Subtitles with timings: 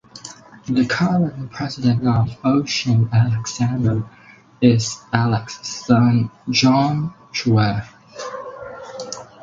[0.65, 4.01] The current President of Ocean Alexander
[4.59, 7.85] is Alex’s son John Chueh.